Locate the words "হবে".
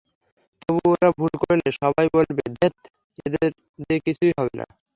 4.37-4.53